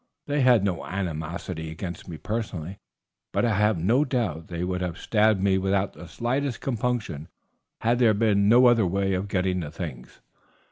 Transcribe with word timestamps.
They 0.25 0.41
had 0.41 0.63
no 0.63 0.83
animosity 0.83 1.69
against 1.69 2.07
me 2.07 2.17
personally, 2.17 2.79
but 3.31 3.45
I 3.45 3.53
have 3.53 3.77
no 3.77 4.03
doubt 4.03 4.47
they 4.47 4.63
would 4.63 4.81
have 4.81 4.97
stabbed 4.97 5.43
me 5.43 5.59
without 5.59 5.93
the 5.93 6.07
slightest 6.07 6.59
compunction 6.59 7.27
had 7.81 7.99
there 7.99 8.15
been 8.15 8.49
no 8.49 8.65
other 8.65 8.87
way 8.87 9.13
of 9.13 9.27
getting 9.27 9.59
the 9.59 9.69
things. 9.69 10.19